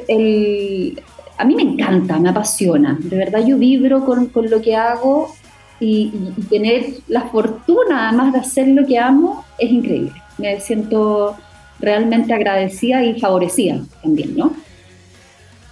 a 1.38 1.46
mí 1.46 1.56
me 1.56 1.64
encanta, 1.64 2.18
me 2.20 2.30
apasiona. 2.30 2.98
De 3.02 3.18
verdad, 3.18 3.46
yo 3.46 3.58
vibro 3.58 4.06
con, 4.06 4.28
con 4.28 4.50
lo 4.50 4.62
que 4.62 4.78
hago 4.78 5.36
y, 5.82 6.14
y 6.38 6.42
tener 6.44 6.86
la 7.10 7.24
fortuna, 7.24 8.08
además 8.08 8.32
de 8.32 8.40
hacer 8.40 8.68
lo 8.70 8.86
que 8.86 8.98
amo, 8.98 9.44
es 9.58 9.70
increíble 9.70 10.14
me 10.40 10.60
siento 10.60 11.36
realmente 11.80 12.34
agradecida 12.34 13.04
y 13.04 13.20
favorecida 13.20 13.80
también, 14.02 14.36
¿no? 14.36 14.54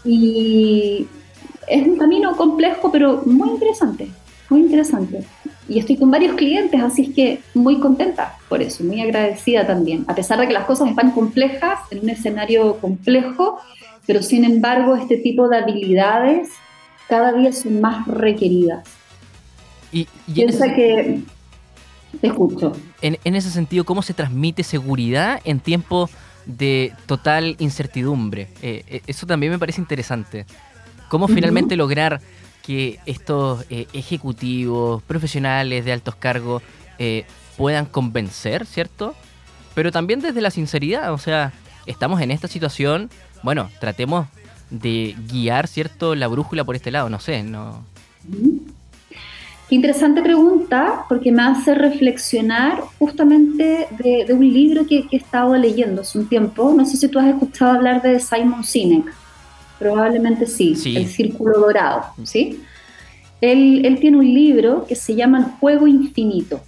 Y 0.06 1.08
es 1.68 1.88
un 1.88 1.98
camino 1.98 2.36
complejo, 2.36 2.92
pero 2.92 3.24
muy 3.26 3.50
interesante, 3.50 4.08
muy 4.50 4.62
interesante. 4.62 5.24
Y 5.68 5.80
estoy 5.80 5.98
con 5.98 6.10
varios 6.10 6.36
clientes, 6.36 6.82
así 6.82 7.04
es 7.04 7.10
que 7.14 7.40
muy 7.54 7.80
contenta 7.80 8.38
por 8.48 8.62
eso, 8.62 8.84
muy 8.84 9.02
agradecida 9.02 9.68
también. 9.68 10.06
A 10.08 10.16
pesar 10.16 10.40
de 10.40 10.48
que 10.48 10.54
las 10.54 10.66
cosas 10.66 10.90
están 10.90 11.12
complejas, 11.12 11.80
en 11.92 12.00
un 12.00 12.10
escenario 12.10 12.78
complejo, 12.78 13.60
pero 14.06 14.22
sin 14.22 14.46
embargo 14.46 14.96
este 14.96 15.18
tipo 15.18 15.50
de 15.50 15.58
habilidades 15.58 16.50
cada 17.10 17.34
día 17.34 17.52
son 17.52 17.82
más 17.82 18.08
requeridas. 18.08 18.86
Y, 19.92 20.08
Piensa 20.34 20.74
que 20.74 21.22
te 22.18 22.28
escucho. 22.28 22.74
En, 23.02 23.36
ese 23.36 23.50
sentido, 23.50 23.84
¿cómo 23.84 24.02
se 24.02 24.14
transmite 24.14 24.64
seguridad 24.64 25.40
en 25.44 25.60
tiempos 25.60 26.12
de 26.46 26.94
total 27.06 27.56
incertidumbre? 27.60 28.50
Eh, 28.62 28.84
eh, 28.88 29.02
eso 29.08 29.26
también 29.26 29.52
me 29.52 29.60
parece 29.60 29.82
interesante. 29.82 30.46
¿Cómo 31.10 31.28
finalmente 31.28 31.76
lograr 31.76 32.22
que 32.64 33.00
estos 33.06 33.66
eh, 33.70 33.88
ejecutivos, 33.94 35.02
profesionales 35.04 35.86
de 35.86 35.94
altos 35.94 36.16
cargos 36.16 36.62
puedan 37.56 37.86
convencer, 37.86 38.66
¿cierto? 38.66 39.16
Pero 39.76 39.92
también 39.92 40.20
desde 40.20 40.42
la 40.42 40.50
sinceridad, 40.50 41.14
o 41.14 41.18
sea, 41.18 41.54
estamos 41.86 42.22
en 42.22 42.32
esta 42.32 42.48
situación, 42.48 43.10
bueno, 43.44 43.70
tratemos 43.80 44.28
de 44.70 45.16
guiar, 45.28 45.68
¿cierto? 45.68 46.16
La 46.16 46.28
brújula 46.28 46.64
por 46.64 46.76
este 46.76 46.92
lado, 46.92 47.10
no 47.10 47.20
sé, 47.20 47.44
no... 47.44 47.84
Qué 49.70 49.76
interesante 49.76 50.22
pregunta, 50.22 51.06
porque 51.10 51.30
me 51.30 51.42
hace 51.42 51.76
reflexionar 51.76 52.80
justamente 53.00 53.88
de, 54.00 54.34
un 54.34 54.54
libro 54.54 54.86
que, 54.88 55.06
he 55.12 55.18
estado 55.18 55.58
leyendo 55.58 56.04
hace 56.04 56.20
un 56.20 56.30
tiempo. 56.30 56.74
No 56.76 56.86
sé 56.86 56.96
si 56.96 57.10
tú 57.10 57.20
has 57.20 57.28
escuchado 57.28 57.74
hablar 57.74 58.02
de 58.02 58.18
Simon 58.22 58.64
Sinek. 58.64 59.14
Probablemente 59.78 60.48
sí, 60.48 60.74
El 60.96 61.06
Círculo 61.08 61.60
Dorado, 61.60 62.06
¿sí? 62.24 62.62
Él, 63.42 63.86
él 63.86 64.00
tiene 64.00 64.18
un 64.18 64.34
libro 64.34 64.86
que 64.88 64.96
se 64.96 65.16
llama 65.16 65.40
El 65.40 65.46
Juego 65.60 65.86
Infinito. 65.86 66.62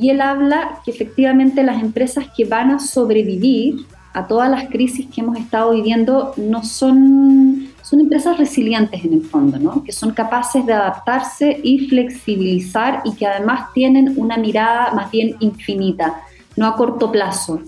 Y 0.00 0.08
él 0.08 0.22
habla 0.22 0.80
que 0.84 0.90
efectivamente 0.90 1.62
las 1.62 1.82
empresas 1.82 2.26
que 2.34 2.46
van 2.46 2.70
a 2.70 2.78
sobrevivir 2.78 3.86
a 4.14 4.26
todas 4.26 4.50
las 4.50 4.68
crisis 4.68 5.06
que 5.14 5.20
hemos 5.20 5.36
estado 5.36 5.72
viviendo 5.72 6.32
no 6.36 6.64
son 6.64 7.68
son 7.84 8.00
empresas 8.00 8.38
resilientes 8.38 9.04
en 9.04 9.12
el 9.12 9.22
fondo, 9.22 9.58
¿no? 9.58 9.84
que 9.84 9.92
son 9.92 10.12
capaces 10.12 10.64
de 10.64 10.72
adaptarse 10.72 11.60
y 11.62 11.86
flexibilizar 11.86 13.02
y 13.04 13.14
que 13.14 13.26
además 13.26 13.72
tienen 13.74 14.14
una 14.16 14.38
mirada 14.38 14.92
más 14.92 15.10
bien 15.10 15.36
infinita, 15.40 16.22
no 16.56 16.66
a 16.66 16.76
corto 16.76 17.12
plazo. 17.12 17.60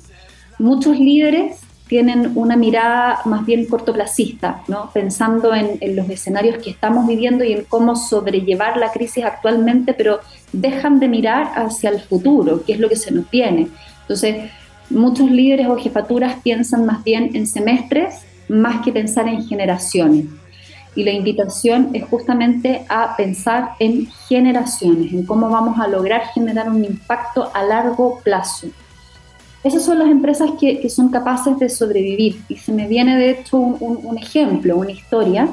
Muchos 0.58 0.98
líderes 0.98 1.60
tienen 1.86 2.32
una 2.34 2.56
mirada 2.56 3.20
más 3.26 3.44
bien 3.44 3.66
cortoplacista, 3.66 4.62
¿no? 4.68 4.90
pensando 4.92 5.54
en, 5.54 5.76
en, 5.82 5.94
los 5.94 6.08
escenarios 6.08 6.62
que 6.64 6.70
estamos 6.70 7.06
viviendo 7.06 7.44
y 7.44 7.52
en 7.52 7.64
cómo 7.64 7.94
sobrellevar 7.94 8.78
la 8.78 8.90
crisis 8.92 9.22
actualmente, 9.22 9.92
pero 9.92 10.20
dejan 10.50 10.98
de 10.98 11.08
mirar 11.08 11.52
hacia 11.56 11.90
el 11.90 12.00
futuro, 12.00 12.62
qué 12.66 12.72
es 12.72 12.80
lo 12.80 12.88
que 12.88 12.96
se 12.96 13.12
nos 13.12 13.30
viene. 13.30 13.68
Entonces, 14.00 14.50
muchos 14.88 15.30
líderes 15.30 15.66
o 15.68 15.76
jefaturas 15.76 16.36
piensan 16.42 16.86
más 16.86 17.04
bien 17.04 17.32
en 17.34 17.46
semestres 17.46 18.24
más 18.48 18.84
que 18.84 18.92
pensar 18.92 19.28
en 19.28 19.46
generaciones. 19.46 20.26
Y 20.94 21.04
la 21.04 21.12
invitación 21.12 21.90
es 21.92 22.04
justamente 22.04 22.86
a 22.88 23.16
pensar 23.16 23.72
en 23.78 24.06
generaciones, 24.28 25.12
en 25.12 25.26
cómo 25.26 25.50
vamos 25.50 25.78
a 25.78 25.86
lograr 25.86 26.22
generar 26.32 26.70
un 26.70 26.84
impacto 26.84 27.50
a 27.52 27.62
largo 27.62 28.20
plazo. 28.24 28.68
Esas 29.62 29.84
son 29.84 29.98
las 29.98 30.08
empresas 30.08 30.50
que, 30.60 30.88
son 30.88 31.10
capaces 31.10 31.58
de 31.58 31.68
sobrevivir. 31.68 32.40
Y 32.48 32.56
se 32.56 32.72
me 32.72 32.86
viene 32.86 33.16
de 33.16 33.30
hecho 33.30 33.58
un, 33.58 34.16
ejemplo, 34.16 34.76
una 34.76 34.92
historia, 34.92 35.48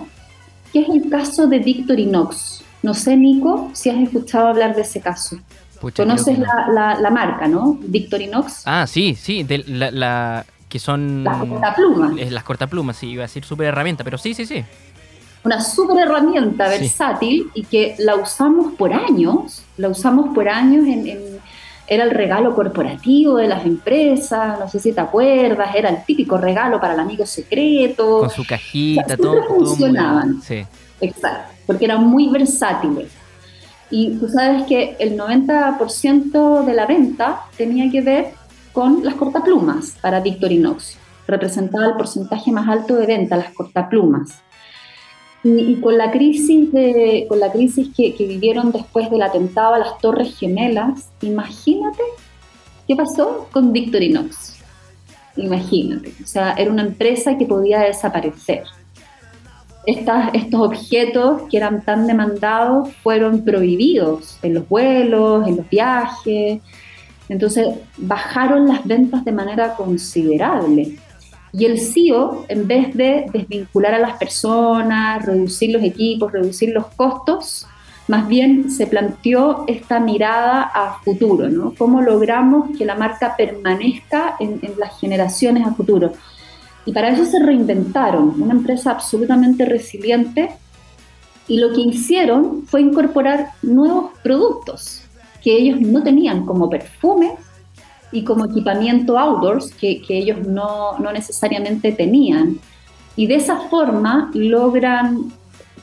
que 0.71 0.81
es 0.81 0.89
el 0.89 1.09
caso 1.09 1.47
de 1.47 1.59
Victorinox. 1.59 2.63
No 2.83 2.93
sé, 2.93 3.17
Nico, 3.17 3.71
si 3.73 3.89
has 3.89 3.97
escuchado 3.97 4.47
hablar 4.47 4.75
de 4.75 4.83
ese 4.83 5.01
caso. 5.01 5.39
Conoces 5.95 6.37
la, 6.39 7.09
marca, 7.11 7.47
¿no? 7.47 7.77
Victorinox. 7.81 8.61
Ah, 8.65 8.85
sí, 8.87 9.15
sí, 9.15 9.43
de 9.43 9.57
la, 9.67 10.45
que 10.73 10.79
son... 10.79 11.23
Las 11.23 11.37
cortaplumas. 11.37 12.31
Las 12.31 12.43
cortaplumas, 12.43 12.97
sí, 12.97 13.09
iba 13.11 13.21
a 13.21 13.27
decir 13.27 13.45
súper 13.45 13.67
herramienta, 13.67 14.03
pero 14.03 14.17
sí, 14.17 14.33
sí, 14.33 14.47
sí. 14.47 14.65
Una 15.43 15.61
súper 15.61 15.99
herramienta 15.99 16.67
versátil 16.67 17.51
y 17.53 17.63
que 17.65 17.93
la 17.99 18.15
usamos 18.15 18.73
por 18.73 18.91
años, 18.91 19.61
la 19.77 19.89
usamos 19.89 20.33
por 20.33 20.49
años 20.49 20.87
en, 20.87 21.39
era 21.85 22.05
el 22.05 22.09
regalo 22.09 22.55
corporativo 22.55 23.35
de 23.35 23.49
las 23.49 23.67
empresas, 23.67 24.59
no 24.59 24.67
sé 24.67 24.79
si 24.79 24.93
te 24.93 25.01
acuerdas, 25.01 25.75
era 25.75 25.89
el 25.89 26.03
típico 26.05 26.39
regalo 26.39 26.81
para 26.81 26.95
el 26.95 27.01
amigo 27.01 27.27
secreto. 27.27 28.21
Con 28.21 28.31
su 28.31 28.43
cajita, 28.43 29.15
todo. 29.15 29.43
funcionaban. 29.43 30.41
sí. 30.41 30.65
Exacto, 31.01 31.53
porque 31.67 31.85
eran 31.85 32.03
muy 32.03 32.29
versátiles. 32.29 33.11
Y 33.91 34.15
tú 34.17 34.27
sabes 34.27 34.63
que 34.63 34.95
el 34.97 35.15
90% 35.19 36.65
de 36.65 36.73
la 36.73 36.87
venta 36.87 37.41
tenía 37.57 37.91
que 37.91 38.01
ver 38.01 38.33
con 38.73 39.03
las 39.05 39.15
cortaplumas 39.15 39.95
para 40.01 40.19
Victorinox. 40.19 40.97
Representaba 41.27 41.85
el 41.85 41.93
porcentaje 41.93 42.51
más 42.51 42.67
alto 42.67 42.95
de 42.95 43.05
venta, 43.05 43.37
las 43.37 43.53
cortaplumas. 43.53 44.41
Y, 45.43 45.75
con 45.81 45.97
la 45.97 46.09
crisis, 46.09 46.71
de, 46.71 47.25
con 47.27 47.39
la 47.39 47.51
crisis 47.51 47.89
que, 47.95 48.15
vivieron 48.17 48.71
después 48.71 49.09
del 49.11 49.21
atentado 49.21 49.73
a 49.75 49.79
las 49.79 49.97
Torres 49.99 50.37
Gemelas, 50.37 51.09
imagínate 51.21 52.01
qué 52.87 52.95
pasó 52.95 53.47
con 53.51 53.73
Victorinox. 53.73 54.55
Imagínate. 55.35 56.13
O 56.23 56.27
sea, 56.27 56.53
era 56.53 56.71
una 56.71 56.83
empresa 56.83 57.37
que 57.37 57.45
podía 57.45 57.81
desaparecer. 57.81 58.63
estos 59.85 60.61
objetos 60.61 61.41
que 61.49 61.57
eran 61.57 61.83
tan 61.83 62.07
demandados 62.07 62.93
fueron 63.03 63.43
prohibidos 63.43 64.39
en 64.43 64.53
los 64.53 64.69
vuelos, 64.69 65.45
en 65.47 65.57
los 65.57 65.69
viajes. 65.69 66.61
Entonces 67.29 67.67
bajaron 67.97 68.67
las 68.67 68.85
ventas 68.85 69.23
de 69.25 69.31
manera 69.31 69.75
considerable. 69.75 70.97
Y 71.51 71.65
el 71.65 71.79
CEO, 71.79 72.45
en 72.47 72.67
vez 72.67 72.95
de 72.95 73.25
desvincular 73.31 73.93
a 73.93 73.99
las 73.99 74.17
personas, 74.17 75.23
reducir 75.25 75.71
los 75.71 75.83
equipos, 75.83 76.31
reducir 76.31 76.69
los 76.69 76.87
costos, 76.95 77.67
más 78.07 78.27
bien 78.27 78.71
se 78.71 78.87
planteó 78.87 79.63
esta 79.67 79.99
mirada 79.99 80.63
a 80.63 80.99
futuro, 81.03 81.49
¿no? 81.49 81.73
¿Cómo 81.77 82.01
logramos 82.01 82.75
que 82.77 82.85
la 82.85 82.95
marca 82.95 83.35
permanezca 83.37 84.35
en, 84.39 84.59
en 84.61 84.77
las 84.77 84.99
generaciones 84.99 85.65
a 85.65 85.73
futuro? 85.73 86.11
Y 86.85 86.91
para 86.91 87.09
eso 87.09 87.23
se 87.23 87.39
reinventaron, 87.39 88.41
una 88.41 88.53
empresa 88.53 88.91
absolutamente 88.91 89.63
resiliente, 89.63 90.49
y 91.47 91.59
lo 91.59 91.71
que 91.73 91.81
hicieron 91.81 92.63
fue 92.65 92.81
incorporar 92.81 93.51
nuevos 93.61 94.11
productos 94.21 95.02
que 95.43 95.55
ellos 95.55 95.81
no 95.81 96.01
tenían 96.03 96.45
como 96.45 96.69
perfumes 96.69 97.33
y 98.11 98.23
como 98.23 98.45
equipamiento 98.45 99.17
outdoors 99.17 99.73
que, 99.73 100.01
ellos 100.09 100.45
no, 100.47 100.97
no, 100.99 101.11
necesariamente 101.11 101.91
tenían. 101.91 102.59
Y 103.15 103.27
de 103.27 103.35
esa 103.35 103.57
forma 103.69 104.31
logran 104.33 105.33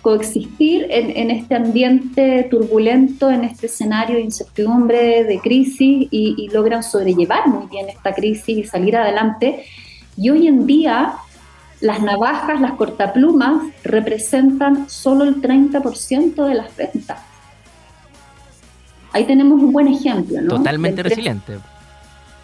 coexistir 0.02 0.86
en, 0.88 1.10
en, 1.16 1.30
este 1.30 1.54
ambiente 1.54 2.48
turbulento, 2.50 3.30
en 3.30 3.44
este 3.44 3.66
escenario 3.66 4.16
de 4.16 4.22
incertidumbre, 4.22 5.24
de 5.24 5.38
crisis, 5.40 6.08
y, 6.10 6.34
y 6.38 6.48
logran 6.48 6.82
sobrellevar 6.82 7.48
muy 7.48 7.66
bien 7.66 7.88
esta 7.88 8.14
crisis 8.14 8.56
y 8.56 8.64
salir 8.64 8.96
adelante 8.96 9.64
y 10.16 10.28
hoy 10.28 10.48
en 10.48 10.66
día 10.66 11.14
las 11.80 12.02
navajas, 12.02 12.60
las 12.60 12.72
cortaplumas, 12.72 13.72
representan 13.82 14.90
solo 14.90 15.24
el 15.24 15.40
30% 15.40 16.46
de 16.46 16.54
las 16.54 16.76
ventas. 16.76 17.29
Ahí 19.12 19.24
tenemos 19.24 19.60
un 19.60 19.72
buen 19.72 19.88
ejemplo, 19.88 20.40
¿no? 20.40 20.56
Totalmente 20.56 21.02
resiliente. 21.02 21.58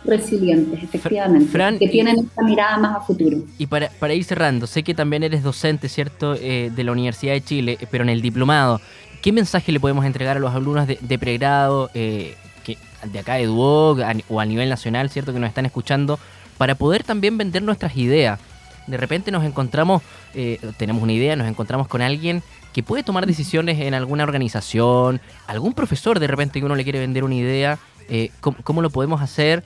Resilientes, 0.04 0.82
efectivamente. 0.82 1.48
Fran, 1.48 1.78
que 1.78 1.88
tienen 1.88 2.18
esta 2.18 2.42
mirada 2.42 2.78
más 2.78 2.96
a 2.96 3.00
futuro. 3.00 3.38
Y 3.58 3.66
para, 3.66 3.88
para 3.98 4.14
ir 4.14 4.24
cerrando, 4.24 4.66
sé 4.66 4.82
que 4.82 4.94
también 4.94 5.22
eres 5.22 5.42
docente, 5.42 5.88
¿cierto?, 5.88 6.34
eh, 6.34 6.70
de 6.74 6.84
la 6.84 6.92
Universidad 6.92 7.32
de 7.32 7.40
Chile, 7.40 7.78
pero 7.90 8.04
en 8.04 8.10
el 8.10 8.22
diplomado. 8.22 8.80
¿Qué 9.22 9.32
mensaje 9.32 9.72
le 9.72 9.80
podemos 9.80 10.04
entregar 10.04 10.36
a 10.36 10.40
los 10.40 10.54
alumnos 10.54 10.86
de, 10.86 10.98
de 11.00 11.18
pregrado, 11.18 11.90
eh, 11.94 12.36
que, 12.64 12.78
de 13.12 13.18
acá 13.18 13.34
de 13.34 13.46
Duoc 13.46 14.00
o 14.28 14.40
a 14.40 14.46
nivel 14.46 14.68
nacional, 14.68 15.10
¿cierto?, 15.10 15.32
que 15.32 15.40
nos 15.40 15.48
están 15.48 15.66
escuchando, 15.66 16.20
para 16.56 16.74
poder 16.76 17.02
también 17.02 17.36
vender 17.36 17.62
nuestras 17.62 17.96
ideas. 17.96 18.38
De 18.86 18.96
repente 18.96 19.30
nos 19.30 19.44
encontramos, 19.44 20.02
eh, 20.34 20.60
tenemos 20.76 21.02
una 21.02 21.12
idea, 21.12 21.36
nos 21.36 21.48
encontramos 21.48 21.88
con 21.88 22.02
alguien 22.02 22.42
que 22.72 22.82
puede 22.82 23.02
tomar 23.02 23.26
decisiones 23.26 23.80
en 23.80 23.94
alguna 23.94 24.22
organización, 24.24 25.20
algún 25.46 25.72
profesor 25.72 26.20
de 26.20 26.26
repente 26.26 26.60
que 26.60 26.66
uno 26.66 26.76
le 26.76 26.84
quiere 26.84 27.00
vender 27.00 27.24
una 27.24 27.34
idea, 27.34 27.78
eh, 28.08 28.30
¿cómo, 28.40 28.56
¿cómo, 28.62 28.82
lo 28.82 28.90
podemos 28.90 29.20
hacer 29.22 29.64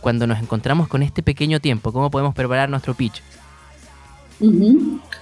cuando 0.00 0.26
nos 0.26 0.40
encontramos 0.40 0.88
con 0.88 1.02
este 1.02 1.22
pequeño 1.22 1.60
tiempo? 1.60 1.92
¿Cómo 1.92 2.10
podemos 2.10 2.34
preparar 2.34 2.68
nuestro 2.68 2.94
pitch? 2.94 3.22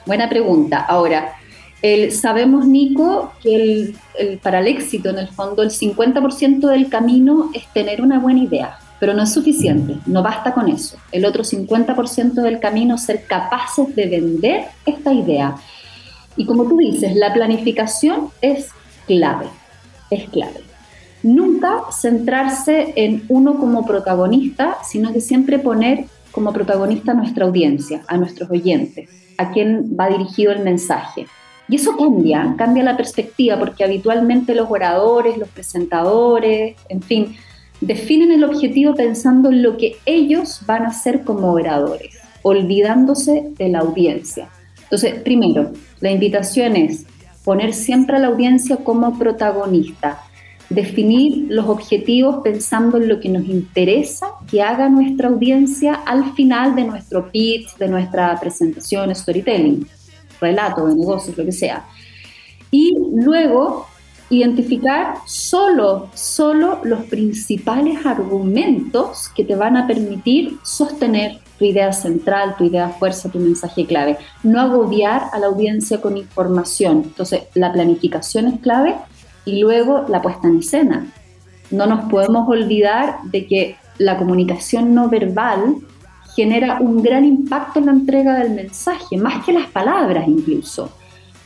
Buena 0.07 0.29
pregunta. 0.29 0.81
Ahora, 0.89 1.35
el, 1.83 2.13
sabemos, 2.13 2.67
Nico, 2.67 3.33
que 3.43 3.55
el, 3.55 3.97
el, 4.19 4.39
para 4.39 4.61
el 4.61 4.69
éxito, 4.69 5.11
en 5.11 5.19
el 5.19 5.29
fondo, 5.29 5.63
el 5.63 5.71
50% 5.71 6.67
del 6.69 6.89
camino 6.89 7.51
es 7.53 7.67
tener 7.73 8.01
una 8.01 8.19
buena 8.19 8.43
idea 8.43 8.79
pero 9.01 9.15
no 9.15 9.23
es 9.23 9.33
suficiente, 9.33 9.97
no 10.07 10.23
basta 10.23 10.53
con 10.53 10.69
eso. 10.69 10.97
El 11.13 11.25
otro 11.25 11.43
50% 11.43 12.33
del 12.35 12.61
camino 12.61 12.95
es 12.95 13.03
ser 13.03 13.25
capaces 13.25 13.95
de 13.95 14.07
vender 14.07 14.65
esta 14.87 15.13
idea. 15.13 15.57
Y 16.37 16.47
como 16.47 16.65
tú 16.65 16.79
dices, 16.79 17.15
la 17.17 17.33
planificación 17.33 18.31
es 18.41 18.69
clave, 19.07 19.47
es 20.11 20.29
clave. 20.31 20.61
Nunca 21.23 21.83
centrarse 21.91 22.93
en 22.97 23.25
uno 23.29 23.59
como 23.59 23.87
protagonista, 23.87 24.79
sino 24.85 25.13
que 25.13 25.21
siempre 25.21 25.59
poner 25.59 26.05
como 26.33 26.53
protagonista 26.53 27.13
a 27.13 27.15
nuestra 27.15 27.47
audiencia, 27.47 28.03
a 28.09 28.17
nuestros 28.17 28.51
oyentes, 28.51 29.09
a 29.39 29.51
quien 29.53 29.97
va 29.99 30.09
dirigido 30.09 30.53
el 30.53 30.61
mensaje. 30.61 31.27
Y 31.69 31.77
eso 31.77 31.97
cambia, 31.97 32.55
cambia 32.59 32.83
la 32.83 32.97
perspectiva, 32.97 33.59
porque 33.59 33.85
habitualmente 33.85 34.55
los 34.55 34.71
oradores, 34.71 35.39
los 35.39 35.49
presentadores, 35.49 36.77
en 36.89 37.01
fin, 37.01 37.37
definen 37.81 38.33
el 38.33 38.45
objetivo 38.45 38.95
pensando 38.95 39.51
en 39.51 39.63
lo 39.63 39.77
que 39.77 39.97
ellos 40.07 40.61
van 40.67 40.85
a 40.85 40.89
hacer 40.89 41.23
como 41.25 41.53
oradores, 41.53 42.17
olvidándose 42.43 43.53
de 43.57 43.69
la 43.69 43.81
audiencia. 43.81 44.49
Entonces, 44.83 45.15
primero, 45.23 45.73
la 46.01 46.11
invitación 46.11 46.77
es 46.77 47.07
poner 47.45 47.75
siempre 47.75 48.17
a 48.17 48.21
la 48.21 48.29
audiencia 48.29 48.77
como 48.79 49.19
protagonista, 49.19 50.23
definir 50.71 51.47
los 51.49 51.67
objetivos 51.67 52.43
pensando 52.43 52.97
en 52.97 53.09
lo 53.09 53.21
que 53.21 53.29
nos 53.29 53.45
interesa 53.45 54.29
que 54.51 54.63
haga 54.63 54.89
nuestra 54.89 55.29
audiencia 55.29 55.95
al 55.95 56.33
final 56.33 56.75
de 56.75 56.85
nuestro 56.85 57.31
pitch, 57.31 57.77
de 57.77 57.89
nuestra 57.89 58.39
presentación, 58.41 59.15
storytelling, 59.15 59.87
relato 60.41 60.87
de 60.87 60.95
negocios, 60.95 61.37
lo 61.37 61.45
que 61.45 61.53
sea. 61.53 61.87
Y 62.71 62.97
luego 63.15 63.87
identificar 64.31 65.17
solo, 65.27 66.09
solo 66.15 66.81
los 66.85 67.05
principales 67.05 68.05
argumentos 68.07 69.29
que 69.35 69.45
te 69.45 69.55
van 69.55 69.77
a 69.77 69.87
permitir 69.87 70.59
sostener 70.63 71.39
tu 71.59 71.65
idea 71.67 71.93
central, 71.93 72.57
tu 72.57 72.65
idea 72.65 72.89
fuerza, 72.89 73.31
tu 73.31 73.39
mensaje 73.39 73.87
clave. 73.87 74.17
No 74.43 74.61
agobiar 74.61 75.25
a 75.33 75.39
la 75.39 75.47
audiencia 75.47 76.01
con 76.01 76.17
información. 76.17 77.03
Entonces, 77.05 77.45
la 77.55 77.73
planificación 77.73 78.47
es 78.47 78.61
clave 78.61 78.97
y 79.45 79.61
luego 79.61 80.07
la 80.09 80.23
puesta 80.23 80.49
en 80.49 80.59
escena. 80.59 81.13
No 81.71 81.87
nos 81.87 82.11
podemos 82.11 82.49
olvidar 82.49 83.19
de 83.25 83.47
que 83.47 83.77
la 83.99 84.17
comunicación 84.17 84.95
no 84.95 85.09
verbal 85.09 85.77
genera 86.35 86.79
un 86.81 87.03
gran 87.03 87.25
impacto 87.25 87.79
en 87.79 87.87
la 87.87 87.93
entrega 87.93 88.41
del 88.41 88.53
mensaje, 88.53 89.17
más 89.17 89.45
que 89.45 89.53
las 89.53 89.69
palabras 89.69 90.27
incluso. 90.27 90.91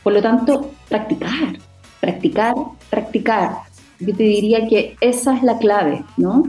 Por 0.03 0.13
lo 0.13 0.21
tanto, 0.21 0.71
practicar, 0.87 1.59
practicar, 1.99 2.55
practicar. 2.89 3.57
Yo 3.99 4.15
te 4.15 4.23
diría 4.23 4.67
que 4.67 4.95
esa 5.01 5.35
es 5.35 5.43
la 5.43 5.57
clave, 5.57 6.03
¿no? 6.17 6.43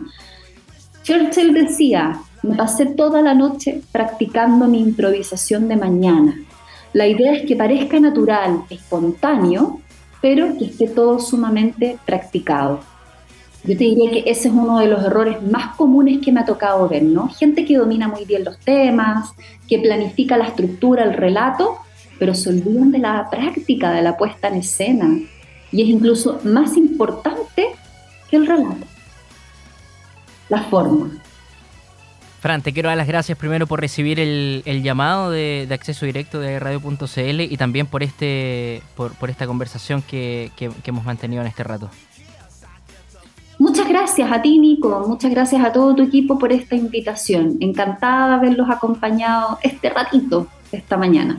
Churchill 1.03 1.53
decía, 1.53 2.21
me 2.43 2.57
pasé 2.57 2.87
toda 2.87 3.23
la 3.23 3.35
noche 3.35 3.83
practicando 3.91 4.67
mi 4.67 4.81
improvisación 4.81 5.69
de 5.69 5.77
mañana. 5.77 6.37
La 6.93 7.07
idea 7.07 7.33
es 7.33 7.47
que 7.47 7.57
parezca 7.57 7.99
natural, 8.01 8.65
espontáneo, 8.71 9.81
pero 10.21 10.57
que 10.57 10.67
esté 10.67 10.89
todo 10.89 11.19
sumamente 11.19 11.99
practicado. 12.05 12.81
Yo 13.63 13.77
te 13.77 13.85
diría 13.85 14.11
que 14.11 14.31
ese 14.31 14.49
es 14.49 14.55
uno 14.55 14.79
de 14.79 14.87
los 14.87 15.05
errores 15.05 15.43
más 15.43 15.77
comunes 15.77 16.19
que 16.25 16.33
me 16.33 16.41
ha 16.41 16.45
tocado 16.47 16.89
ver, 16.89 17.03
¿no? 17.03 17.29
Gente 17.29 17.65
que 17.65 17.77
domina 17.77 18.09
muy 18.09 18.25
bien 18.25 18.45
los 18.45 18.59
temas, 18.59 19.33
que 19.69 19.79
planifica 19.79 20.39
la 20.39 20.47
estructura, 20.47 21.05
el 21.05 21.13
relato, 21.13 21.77
pero 22.19 22.35
se 22.35 22.49
olvidan 22.49 22.91
de 22.91 22.99
la 22.99 23.29
práctica, 23.31 23.93
de 23.93 24.03
la 24.03 24.17
puesta 24.17 24.49
en 24.49 24.57
escena, 24.57 25.19
y 25.73 25.83
es 25.83 25.89
incluso 25.89 26.41
más 26.45 26.77
importante 26.77 27.67
que 28.29 28.37
el 28.37 28.47
relato, 28.47 28.87
la 30.49 30.63
forma. 30.65 31.11
Fran, 32.41 32.63
te 32.63 32.73
quiero 32.73 32.89
dar 32.89 32.97
las 32.97 33.07
gracias 33.07 33.37
primero 33.37 33.67
por 33.67 33.81
recibir 33.81 34.19
el, 34.19 34.63
el 34.65 34.83
llamado 34.83 35.31
de, 35.31 35.67
de, 35.69 35.75
acceso 35.75 36.07
directo 36.07 36.41
de 36.41 36.59
radio.cl 36.59 37.41
y 37.41 37.57
también 37.59 37.87
por 37.87 38.03
este 38.03 38.83
por, 38.97 39.13
por 39.13 39.29
esta 39.29 39.47
conversación 39.47 40.01
que, 40.01 40.51
que, 40.57 40.71
que, 40.71 40.91
hemos 40.91 41.05
mantenido 41.05 41.43
en 41.43 41.49
este 41.49 41.65
rato. 41.65 41.91
Muchas 43.59 43.87
gracias 43.87 44.33
a 44.33 44.41
ti, 44.41 44.59
Nico. 44.59 45.05
Muchas 45.07 45.31
gracias 45.31 45.63
a 45.63 45.71
todo 45.71 45.95
tu 45.95 46.03
equipo 46.03 46.39
por 46.39 46.51
esta 46.51 46.77
invitación. 46.77 47.59
Encantada 47.61 48.29
de 48.29 48.35
haberlos 48.37 48.71
acompañado 48.71 49.59
este 49.63 49.91
ratito 49.91 50.47
esta 50.73 50.97
mañana. 50.97 51.39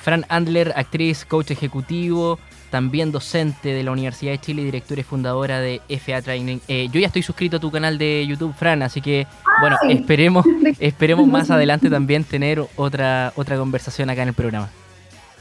Fran 0.00 0.24
Andler, 0.28 0.72
actriz, 0.76 1.24
coach 1.24 1.50
ejecutivo, 1.50 2.38
también 2.70 3.12
docente 3.12 3.70
de 3.72 3.82
la 3.82 3.92
Universidad 3.92 4.32
de 4.32 4.38
Chile, 4.38 4.64
directora 4.64 5.00
y 5.00 5.04
fundadora 5.04 5.60
de 5.60 5.80
FA 5.88 6.22
Training. 6.22 6.58
Eh, 6.68 6.88
yo 6.92 7.00
ya 7.00 7.06
estoy 7.06 7.22
suscrito 7.22 7.56
a 7.56 7.60
tu 7.60 7.70
canal 7.70 7.98
de 7.98 8.26
YouTube, 8.26 8.54
Fran, 8.54 8.82
así 8.82 9.00
que 9.00 9.26
bueno, 9.60 9.76
esperemos, 9.88 10.44
esperemos 10.78 11.26
más 11.26 11.50
adelante 11.50 11.90
también 11.90 12.24
tener 12.24 12.62
otra, 12.76 13.32
otra 13.36 13.56
conversación 13.56 14.10
acá 14.10 14.22
en 14.22 14.28
el 14.28 14.34
programa. 14.34 14.68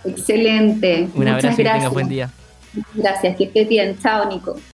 Excelente. 0.06 1.10
Un 1.14 1.20
Muchas 1.20 1.28
abrazo 1.28 1.58
gracias. 1.58 1.60
y 1.60 1.64
tengas 1.64 1.94
buen 1.94 2.10
día. 2.10 2.30
Gracias, 2.94 3.36
que 3.38 3.46
estés 3.46 3.68
bien. 3.68 3.98
Chao, 4.00 4.30
Nico. 4.30 4.58